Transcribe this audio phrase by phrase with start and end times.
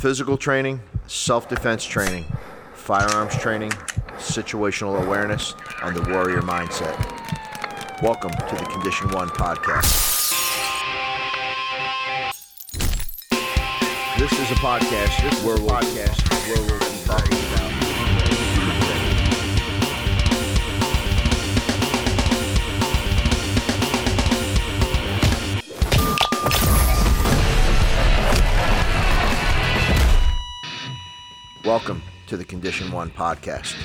[0.00, 2.24] physical training, self defense training,
[2.72, 3.70] firearms training,
[4.16, 6.96] situational awareness, and the warrior mindset.
[8.02, 10.08] Welcome to the Condition One podcast.
[14.18, 17.49] This is a podcast where we'll, podcast where we'll talking
[31.64, 33.76] Welcome to the Condition One podcast.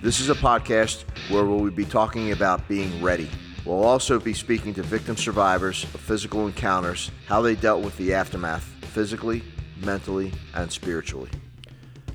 [0.00, 3.28] This is a podcast where we'll be talking about being ready.
[3.66, 8.14] We'll also be speaking to victim survivors of physical encounters, how they dealt with the
[8.14, 9.42] aftermath physically,
[9.84, 11.28] mentally, and spiritually.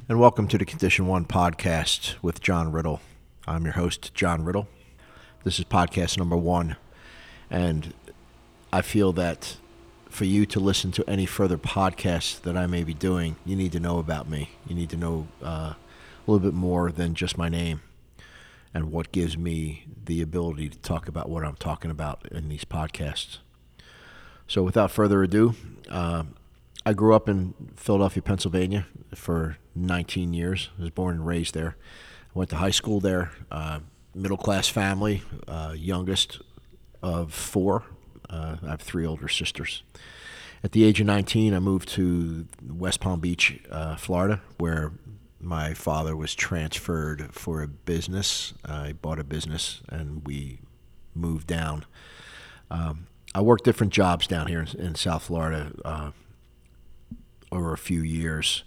[0.10, 3.00] And welcome to the Condition One podcast with John Riddle.
[3.48, 4.68] I'm your host, John Riddle.
[5.44, 6.76] This is podcast number one,
[7.52, 7.94] and
[8.74, 9.58] I feel that
[10.18, 13.72] for you to listen to any further podcasts that I may be doing, you need
[13.74, 14.50] to know about me.
[14.66, 15.78] You need to know uh, a
[16.26, 17.82] little bit more than just my name
[18.74, 22.66] and what gives me the ability to talk about what I'm talking about in these
[22.66, 23.38] podcasts.
[24.48, 25.54] So, without further ado,
[25.88, 26.24] uh,
[26.84, 30.72] I grew up in Philadelphia, Pennsylvania for 19 years.
[30.80, 31.76] I was born and raised there.
[32.36, 33.34] I went to high school there.
[33.52, 33.82] Uh,
[34.16, 36.42] middle class family, uh, youngest
[37.04, 37.84] of four.
[38.30, 39.84] Uh, I have three older sisters.
[40.64, 44.92] At the age of 19, I moved to West Palm Beach, uh, Florida, where
[45.40, 48.54] my father was transferred for a business.
[48.66, 50.60] I bought a business and we
[51.14, 51.86] moved down.
[52.72, 56.12] Um, I worked different jobs down here in, in South Florida uh,
[57.52, 58.64] over a few years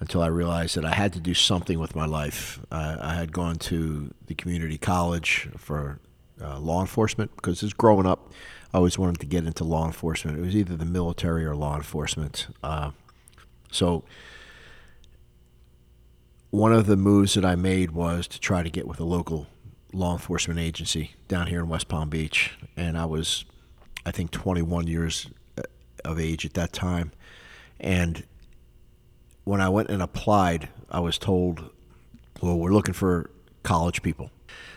[0.00, 2.60] until I realized that I had to do something with my life.
[2.70, 6.00] I had gone to the community college for
[6.40, 8.32] uh, law enforcement because as growing up,
[8.74, 10.38] always wanted to get into law enforcement.
[10.38, 12.48] It was either the military or law enforcement.
[12.62, 12.90] Uh,
[13.70, 14.04] so
[16.50, 19.46] one of the moves that I made was to try to get with a local
[19.92, 23.44] law enforcement agency down here in West Palm Beach, and I was,
[24.04, 25.62] I think, 21 years uh,
[26.04, 27.12] of age at that time,
[27.78, 28.24] and
[29.44, 31.70] when I went and applied, I was told,
[32.40, 33.30] "Well, we're looking for
[33.64, 34.30] college people."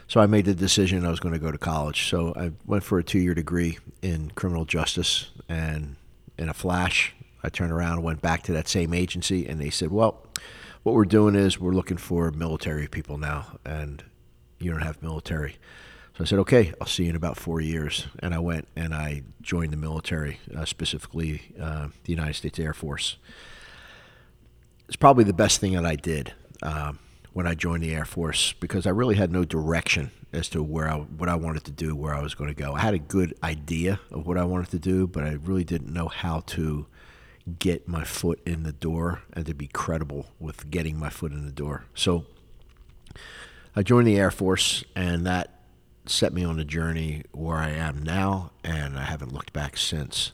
[0.08, 2.08] So I made the decision I was going to go to college.
[2.10, 5.98] So I went for a two-year degree in criminal justice, and
[6.38, 9.70] in a flash, I turned around and went back to that same agency, and they
[9.70, 10.26] said, "Well,
[10.84, 14.04] what we're doing is we're looking for military people now, and
[14.60, 15.58] you don't have military."
[16.18, 18.94] So I said, "Okay, I'll see you in about four years." And I went and
[18.94, 23.18] I joined the military, uh, specifically uh, the United States Air Force.
[24.88, 26.34] It's probably the best thing that I did.
[26.64, 27.00] Um,
[27.38, 30.90] when I joined the Air Force because I really had no direction as to where
[30.90, 32.74] I, what I wanted to do, where I was going to go.
[32.74, 35.94] I had a good idea of what I wanted to do, but I really didn't
[35.94, 36.88] know how to
[37.60, 41.46] get my foot in the door and to be credible with getting my foot in
[41.46, 41.86] the door.
[41.94, 42.26] So
[43.76, 45.60] I joined the Air Force, and that
[46.08, 50.32] set me on a journey where I am now, and I haven't looked back since.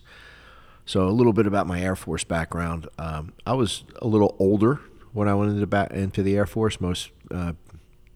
[0.85, 2.88] So, a little bit about my Air Force background.
[2.97, 4.80] Um, I was a little older
[5.13, 6.81] when I went into, back, into the Air Force.
[6.81, 7.53] Most uh,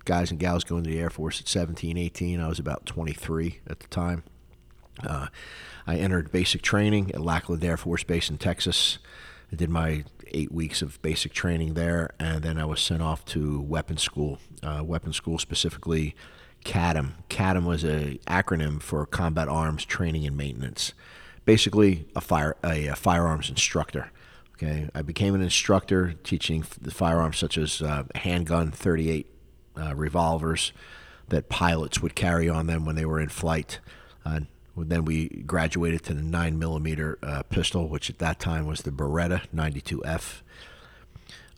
[0.05, 2.39] guys and gals go into the Air Force at 17, 18.
[2.41, 4.23] I was about 23 at the time.
[5.05, 5.27] Uh,
[5.85, 8.97] I entered basic training at Lackland Air Force Base in Texas.
[9.51, 13.23] I did my eight weeks of basic training there, and then I was sent off
[13.25, 14.39] to weapons school.
[14.61, 16.15] Uh, weapons school specifically,
[16.65, 17.13] CATM.
[17.29, 20.93] CATM was an acronym for Combat Arms Training and Maintenance.
[21.45, 24.11] Basically, a fire a, a firearms instructor.
[24.57, 29.27] Okay, I became an instructor teaching the firearms such as uh, handgun, 38
[29.79, 30.73] uh, revolvers
[31.27, 33.79] that pilots would carry on them when they were in flight.
[34.25, 34.41] Uh,
[34.75, 38.91] then we graduated to the 9 millimeter uh, pistol, which at that time was the
[38.91, 40.41] Beretta 92F,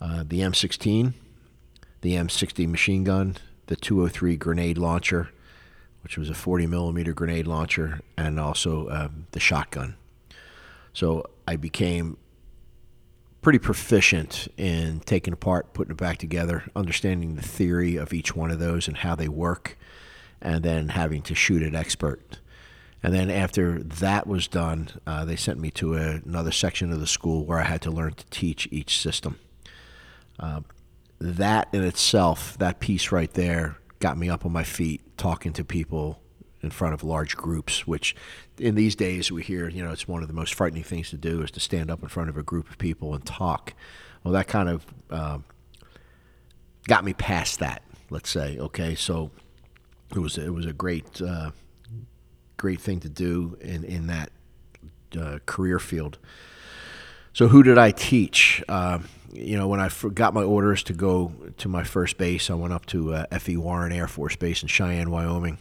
[0.01, 1.13] uh, the M16,
[2.01, 3.37] the M60 machine gun,
[3.67, 5.29] the 203 grenade launcher,
[6.03, 9.95] which was a 40 millimeter grenade launcher, and also um, the shotgun.
[10.93, 12.17] So I became
[13.41, 18.51] pretty proficient in taking apart, putting it back together, understanding the theory of each one
[18.51, 19.77] of those and how they work,
[20.41, 22.39] and then having to shoot it expert.
[23.01, 26.99] And then after that was done, uh, they sent me to a, another section of
[26.99, 29.39] the school where I had to learn to teach each system.
[30.37, 30.61] Uh,
[31.19, 35.63] that in itself, that piece right there, got me up on my feet, talking to
[35.63, 36.21] people
[36.61, 38.15] in front of large groups, which
[38.57, 41.17] in these days we hear, you know, it's one of the most frightening things to
[41.17, 43.73] do is to stand up in front of a group of people and talk.
[44.23, 45.45] Well, that kind of um,
[46.87, 47.83] got me past that.
[48.09, 49.31] Let's say, okay, so
[50.13, 51.51] it was it was a great uh,
[52.57, 54.31] great thing to do in in that
[55.19, 56.17] uh, career field.
[57.33, 58.63] So who did I teach?
[58.67, 58.99] Uh,
[59.31, 62.73] you know, when I got my orders to go to my first base, I went
[62.73, 63.57] up to uh, F.E.
[63.57, 65.59] Warren Air Force Base in Cheyenne, Wyoming,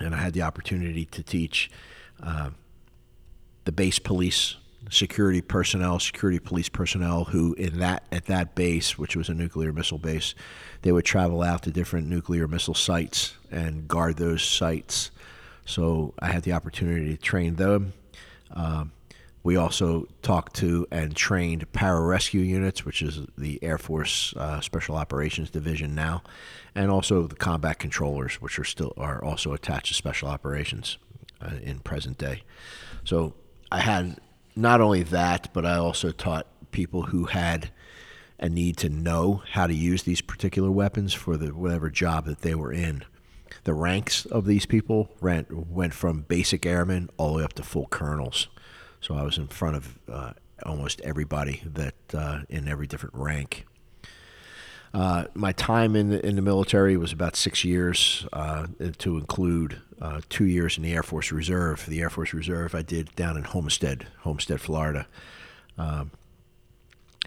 [0.00, 1.70] and I had the opportunity to teach
[2.22, 2.50] uh,
[3.64, 4.56] the base police
[4.90, 9.72] security personnel, security police personnel who in that at that base, which was a nuclear
[9.72, 10.34] missile base,
[10.82, 15.10] they would travel out to different nuclear missile sites and guard those sites.
[15.64, 17.92] So I had the opportunity to train them.
[18.52, 18.92] Um,
[19.46, 24.96] we also talked to and trained pararescue units, which is the Air Force uh, Special
[24.96, 26.24] Operations Division now,
[26.74, 30.98] and also the combat controllers, which are still are also attached to Special Operations
[31.40, 32.42] uh, in present day.
[33.04, 33.34] So
[33.70, 34.18] I had
[34.56, 37.70] not only that, but I also taught people who had
[38.40, 42.40] a need to know how to use these particular weapons for the whatever job that
[42.40, 43.04] they were in.
[43.62, 47.86] The ranks of these people went from basic airmen all the way up to full
[47.86, 48.48] colonels.
[49.00, 50.32] So I was in front of uh,
[50.64, 53.66] almost everybody that uh, in every different rank.
[54.94, 58.66] Uh, my time in the, in the military was about six years, uh,
[58.98, 61.84] to include uh, two years in the Air Force Reserve.
[61.86, 65.06] The Air Force Reserve I did down in Homestead, Homestead, Florida.
[65.76, 66.12] Um,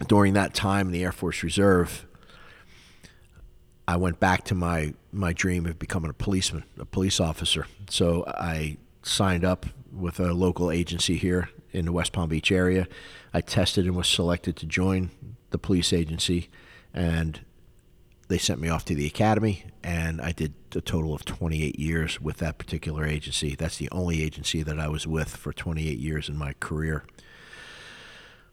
[0.08, 2.08] during that time in the Air Force Reserve,
[3.88, 7.68] I went back to my, my dream of becoming a policeman, a police officer.
[7.90, 12.88] So I signed up with a local agency here in the West Palm Beach area.
[13.34, 15.12] I tested and was selected to join
[15.52, 16.50] the police agency,
[16.94, 17.42] and
[18.28, 22.22] they sent me off to the academy, and I did a total of 28 years
[22.22, 23.56] with that particular agency.
[23.56, 27.04] That's the only agency that I was with for 28 years in my career.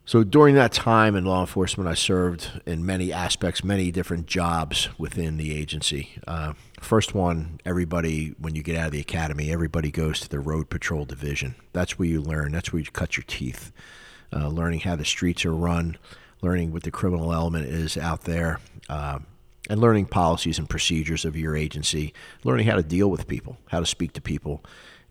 [0.07, 4.89] So during that time in law enforcement, I served in many aspects, many different jobs
[4.97, 6.11] within the agency.
[6.29, 10.39] Uh, first one, everybody, when you get out of the academy, everybody goes to the
[10.39, 11.57] road patrol division.
[11.73, 12.53] That's where you learn.
[12.53, 13.73] That's where you cut your teeth.
[14.33, 15.99] Uh, learning how the streets are run,
[16.41, 18.61] learning what the criminal element is out there.
[18.89, 19.19] Uh,
[19.69, 22.15] and learning policies and procedures of your agency,
[22.45, 24.65] learning how to deal with people, how to speak to people,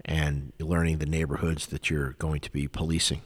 [0.05, 3.21] and learning the neighborhoods that you're going to be policing.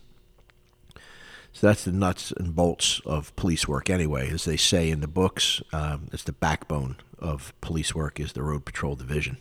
[1.54, 4.30] So that's the nuts and bolts of police work, anyway.
[4.30, 8.44] As they say in the books, um, it's the backbone of police work is the
[8.44, 9.38] road patrol division.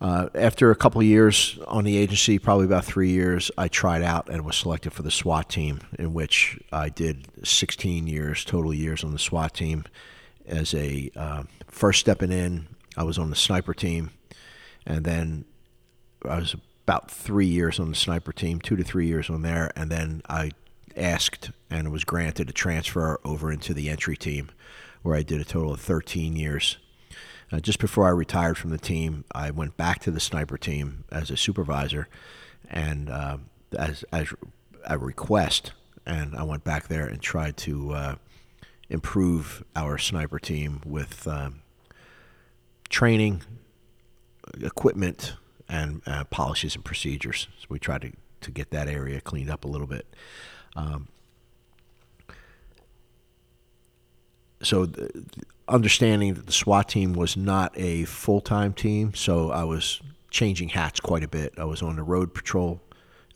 [0.00, 4.30] Uh, after a couple years on the agency, probably about three years, I tried out
[4.30, 9.04] and was selected for the SWAT team, in which I did 16 years, total years
[9.04, 9.84] on the SWAT team
[10.46, 12.68] as a uh, first stepping in.
[12.96, 14.10] I was on the sniper team,
[14.86, 15.44] and then
[16.26, 19.70] I was about three years on the sniper team, two to three years on there,
[19.76, 20.52] and then I
[20.96, 24.50] asked and was granted a transfer over into the entry team,
[25.02, 26.78] where I did a total of 13 years.
[27.52, 31.04] Uh, just before I retired from the team, I went back to the sniper team
[31.10, 32.08] as a supervisor,
[32.68, 33.38] and uh,
[33.76, 34.32] as as
[34.84, 35.72] a request,
[36.06, 38.14] and I went back there and tried to uh,
[38.88, 41.62] improve our sniper team with um,
[42.88, 43.42] training,
[44.60, 45.34] equipment,
[45.68, 47.48] and uh, policies and procedures.
[47.58, 48.12] So we tried to,
[48.42, 50.06] to get that area cleaned up a little bit.
[50.76, 51.08] Um,
[54.62, 55.24] so the,
[55.68, 60.00] understanding that the SWAT team was not a full time team, so I was
[60.30, 61.54] changing hats quite a bit.
[61.58, 62.80] I was on the road patrol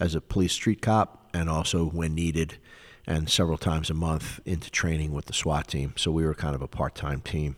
[0.00, 2.58] as a police street cop, and also when needed,
[3.06, 5.94] and several times a month into training with the SWAT team.
[5.96, 7.56] So we were kind of a part time team.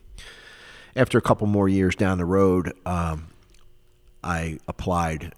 [0.95, 3.28] After a couple more years down the road, um,
[4.25, 5.35] I applied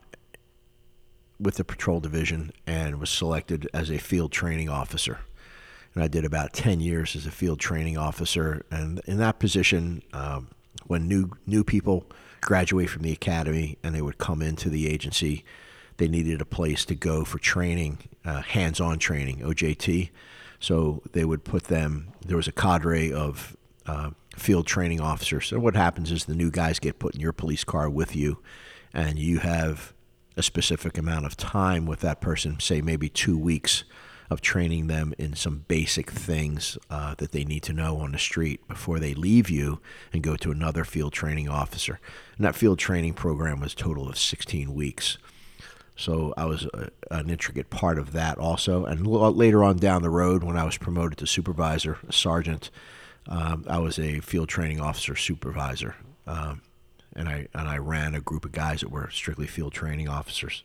[1.40, 5.20] with the patrol division and was selected as a field training officer.
[5.94, 8.64] And I did about 10 years as a field training officer.
[8.70, 10.48] And in that position, um,
[10.86, 12.06] when new, new people
[12.40, 15.44] graduate from the academy and they would come into the agency,
[15.96, 20.10] they needed a place to go for training, uh, hands on training, OJT.
[20.60, 25.46] So they would put them, there was a cadre of uh, field training officers.
[25.46, 28.38] So what happens is the new guys get put in your police car with you,
[28.92, 29.92] and you have
[30.38, 33.84] a specific amount of time with that person, say maybe two weeks
[34.30, 38.18] of training them in some basic things uh, that they need to know on the
[38.18, 39.80] street before they leave you
[40.12, 41.98] and go to another field training officer.
[42.36, 45.18] And that field training program was total of 16 weeks.
[45.96, 48.84] So I was a, an intricate part of that also.
[48.84, 52.70] And later on down the road, when I was promoted to supervisor, sergeant,
[53.26, 55.96] um, I was a field training officer supervisor.
[56.26, 56.62] Um,
[57.14, 60.62] and I and I ran a group of guys that were strictly field training officers.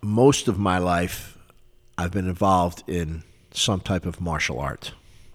[0.00, 1.38] Most of my life,
[1.96, 4.92] I've been involved in some type of martial art.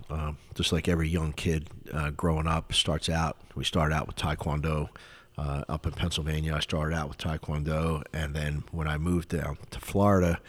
[0.09, 3.37] Um, just like every young kid uh, growing up starts out.
[3.55, 4.89] We start out with Taekwondo,
[5.37, 6.55] uh, up in Pennsylvania.
[6.55, 10.39] I started out with Taekwondo, and then when I moved down to Florida,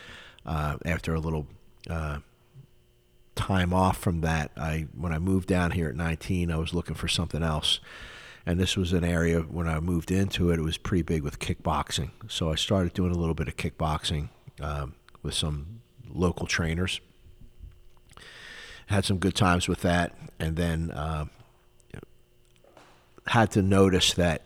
[0.44, 1.46] uh, after a little
[1.88, 2.18] uh,
[3.34, 6.94] time off from that, I when I moved down here at 19, I was looking
[6.94, 7.80] for something else.
[8.46, 11.38] And this was an area when I moved into it, it was pretty big with
[11.38, 12.10] kickboxing.
[12.28, 14.28] So I started doing a little bit of kickboxing
[14.60, 15.80] um, with some
[16.12, 17.00] local trainers.
[18.86, 21.24] Had some good times with that, and then uh,
[23.28, 24.42] had to notice that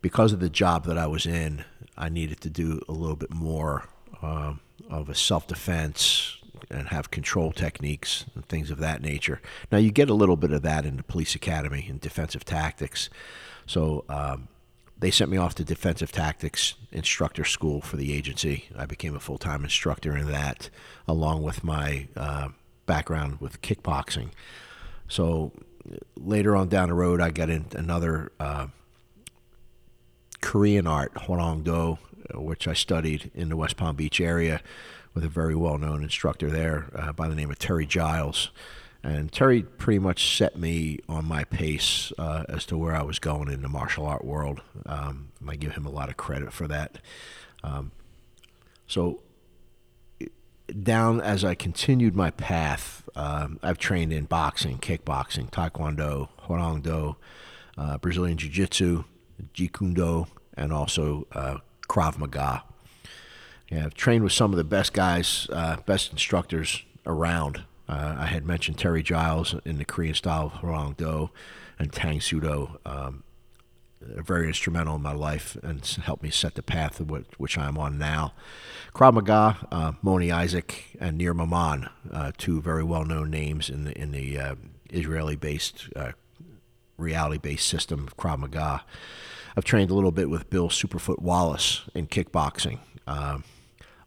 [0.00, 1.64] because of the job that I was in,
[1.96, 3.84] I needed to do a little bit more
[4.22, 6.37] um, of a self defense
[6.70, 9.40] and have control techniques and things of that nature.
[9.72, 13.08] Now, you get a little bit of that in the police academy in defensive tactics.
[13.66, 14.48] So, um,
[15.00, 18.64] they sent me off to defensive tactics instructor school for the agency.
[18.76, 20.70] I became a full time instructor in that,
[21.06, 22.48] along with my uh,
[22.86, 24.30] background with kickboxing.
[25.06, 25.52] So
[26.16, 28.66] later on down the road, I got in another uh,
[30.40, 31.98] Korean art, Hwarangdo,
[32.34, 34.60] which I studied in the West Palm Beach area
[35.14, 38.50] with a very well known instructor there uh, by the name of Terry Giles.
[39.02, 43.18] And Terry pretty much set me on my pace uh, as to where I was
[43.18, 44.60] going in the martial art world.
[44.86, 46.98] Um, I give him a lot of credit for that.
[47.62, 47.92] Um,
[48.86, 49.22] so,
[50.82, 57.16] down as I continued my path, um, I've trained in boxing, kickboxing, taekwondo, hwarangdo,
[57.76, 59.04] uh, Brazilian jiu jitsu,
[59.54, 62.64] Kune and also uh, Krav Maga.
[63.70, 67.64] Yeah, I've trained with some of the best guys, uh, best instructors around.
[67.88, 71.30] Uh, I had mentioned Terry Giles in the Korean style of Hwarang Do
[71.78, 72.78] and Tang Soo Do.
[72.86, 73.24] Um,
[74.00, 77.98] very instrumental in my life and helped me set the path of which I'm on
[77.98, 78.32] now.
[78.94, 83.98] Krav Maga, uh, Moni Aizik, and Nir Maman, uh, two very well-known names in the
[84.00, 84.54] in the uh,
[84.90, 86.12] Israeli-based, uh,
[86.96, 88.84] reality-based system of Krav Maga.
[89.56, 93.38] I've trained a little bit with Bill Superfoot Wallace in kickboxing, uh,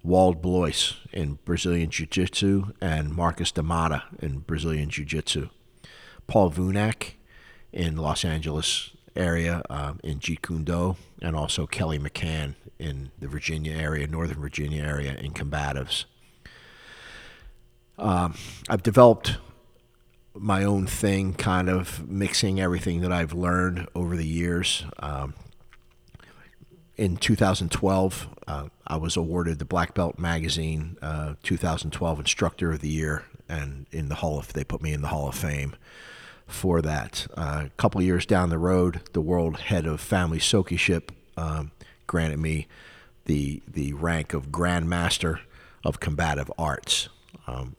[0.03, 5.50] Wald Blois in Brazilian Jiu Jitsu, and Marcus D'Amata in Brazilian Jiu Jitsu.
[6.27, 7.13] Paul Vunak
[7.72, 13.27] in Los Angeles area um, in Jeet Kune Do, and also Kelly McCann in the
[13.27, 16.05] Virginia area, Northern Virginia area in combatives.
[17.98, 18.36] Um,
[18.70, 19.38] I've developed
[20.34, 24.86] my own thing, kind of mixing everything that I've learned over the years.
[25.00, 25.34] Um,
[27.01, 32.89] in 2012, uh, I was awarded the Black Belt Magazine uh, 2012 Instructor of the
[32.89, 35.75] Year, and in the Hall of they put me in the Hall of Fame
[36.46, 37.25] for that.
[37.36, 40.77] Uh, a couple years down the road, the world head of family Soki
[41.38, 41.72] um,
[42.05, 42.67] granted me
[43.25, 45.39] the the rank of Grand Master
[45.84, 47.10] of Combative Arts.
[47.48, 47.77] Um,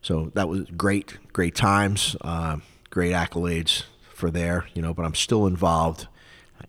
[0.00, 2.56] so that was great, great times, uh,
[2.90, 4.92] great accolades for there, you know.
[4.92, 6.08] But I'm still involved,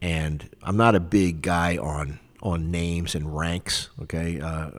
[0.02, 3.90] and I'm not a big guy on on names and ranks.
[4.02, 4.70] Okay, uh,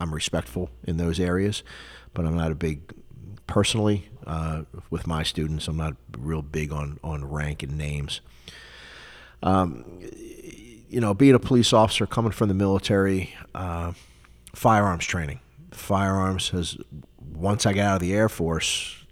[0.00, 1.62] I'm respectful in those areas,
[2.12, 2.92] but I'm not a big
[3.46, 5.68] personally uh, with my students.
[5.68, 8.20] I'm not real big on on rank and names.
[9.42, 10.00] Um,
[10.88, 13.92] you know, being a police officer, coming from the military, uh,
[14.54, 15.40] firearms training.
[15.72, 16.76] Firearms has
[17.32, 19.04] once I got out of the Air Force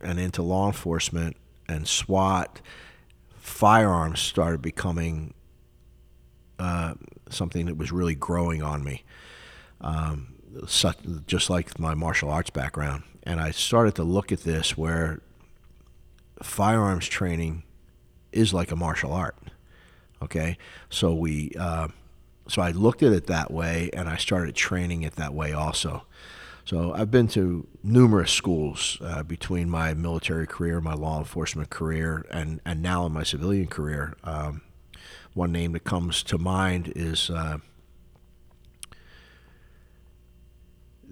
[0.00, 1.36] and into law enforcement
[1.68, 2.60] and SWAT,
[3.48, 5.34] firearms started becoming
[6.58, 6.94] uh,
[7.30, 9.04] something that was really growing on me.
[9.80, 10.34] Um,
[10.66, 13.04] such, just like my martial arts background.
[13.22, 15.20] And I started to look at this where
[16.42, 17.64] firearms training
[18.32, 19.36] is like a martial art.
[20.20, 20.58] Okay,
[20.90, 21.88] so we, uh,
[22.48, 26.06] so I looked at it that way, and I started training it that way also.
[26.68, 32.26] So I've been to numerous schools uh, between my military career, my law enforcement career,
[32.30, 34.14] and and now in my civilian career.
[34.22, 34.60] Um,
[35.32, 37.60] one name that comes to mind is uh,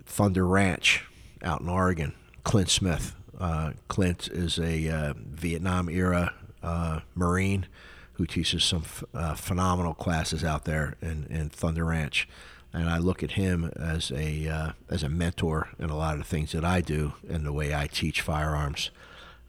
[0.05, 1.07] Thunder Ranch
[1.43, 2.13] out in Oregon.
[2.45, 3.17] Clint Smith.
[3.41, 7.67] Uh, Clint is a uh, Vietnam era uh, Marine
[8.15, 12.29] who teaches some f- uh, phenomenal classes out there in, in Thunder Ranch.
[12.77, 16.19] And I look at him as a uh, as a mentor in a lot of
[16.21, 18.91] the things that I do and the way I teach firearms.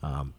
[0.01, 0.33] Um,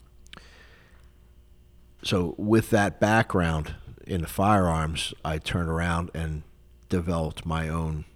[2.03, 3.75] so with that background
[4.07, 6.43] in the firearms, I turned around and
[6.89, 8.07] developed my own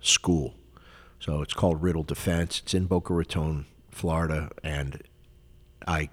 [0.00, 0.54] school
[1.22, 2.58] so it's called Riddle Defense.
[2.64, 5.00] It's in Boca Raton, Florida, and
[5.86, 6.08] I,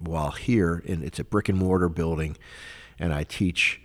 [0.00, 2.36] while here, in it's a brick and mortar building,
[2.96, 3.80] and I teach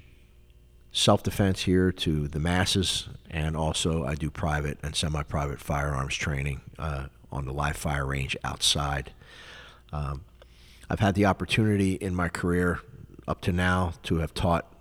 [0.92, 6.16] self defense here to the masses, and also I do private and semi private firearms
[6.16, 9.12] training uh, on the live fire range outside.
[9.92, 10.22] Um,
[10.90, 12.80] I've had the opportunity in my career
[13.28, 14.72] up to now to have taught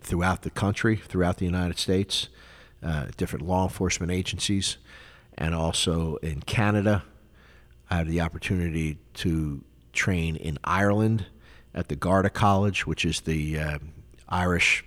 [0.00, 2.28] throughout the country, throughout the United States,
[2.82, 4.76] uh, different law enforcement agencies,
[5.36, 7.04] and also in Canada.
[7.90, 11.26] I had the opportunity to train in Ireland
[11.74, 13.78] at the Garda College, which is the uh,
[14.28, 14.84] Irish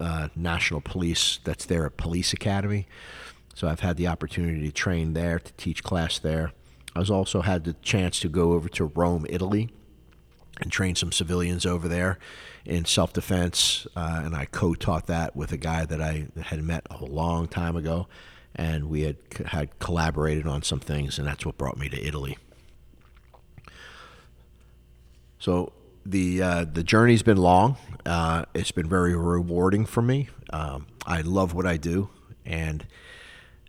[0.00, 2.86] uh, National Police that's there at Police Academy.
[3.54, 6.52] So I've had the opportunity to train there, to teach class there.
[6.94, 9.70] I was also had the chance to go over to Rome, Italy,
[10.60, 12.18] and train some civilians over there
[12.64, 13.86] in self defense.
[13.96, 17.48] Uh, and I co taught that with a guy that I had met a long
[17.48, 18.08] time ago.
[18.54, 22.36] And we had, had collaborated on some things, and that's what brought me to Italy.
[25.38, 25.72] So
[26.04, 27.76] the uh, the journey's been long.
[28.04, 30.28] Uh, it's been very rewarding for me.
[30.50, 32.10] Um, I love what I do,
[32.44, 32.86] and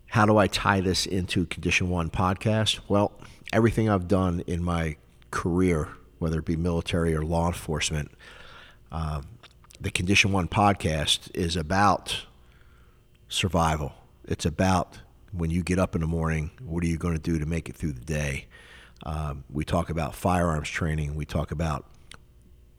[0.07, 2.79] how do I tie this into Condition One podcast?
[2.87, 3.11] Well,
[3.51, 4.97] everything I've done in my
[5.31, 8.11] career, whether it be military or law enforcement,
[8.91, 9.21] uh,
[9.79, 12.25] the Condition One podcast is about
[13.27, 13.93] survival.
[14.25, 14.99] It's about
[15.31, 17.67] when you get up in the morning, what are you going to do to make
[17.69, 18.45] it through the day?
[19.05, 21.15] Um, we talk about firearms training.
[21.15, 21.85] We talk about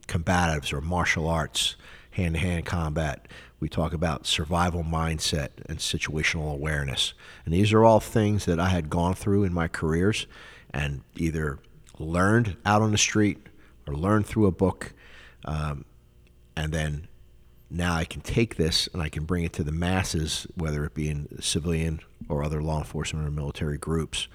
[0.07, 1.77] combatives or martial arts,
[2.11, 3.27] hand to hand combat.
[3.61, 7.15] We talk about survival mindset and situational awareness.
[7.45, 10.27] And these are all things that I had gone through in my careers
[10.73, 11.59] and either
[11.99, 13.39] learned out on the street
[13.87, 14.93] or learned through a book.
[15.45, 15.85] Um,
[16.57, 17.09] and then
[17.71, 20.95] now I can take this and I can bring it to the masses, whether it
[20.95, 24.29] be in civilian or other law enforcement or military groups.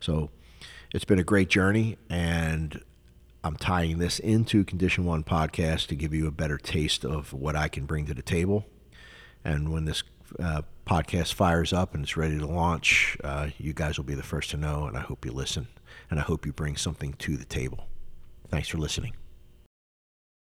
[0.00, 0.30] So
[0.92, 2.82] it's been a great journey, and
[3.42, 7.56] I'm tying this into Condition One podcast to give you a better taste of what
[7.56, 8.66] I can bring to the table.
[9.44, 10.02] And when this
[10.38, 14.22] uh, podcast fires up and it's ready to launch, uh, you guys will be the
[14.22, 14.84] first to know.
[14.84, 15.68] And I hope you listen,
[16.10, 17.86] and I hope you bring something to the table.
[18.48, 19.14] Thanks for listening.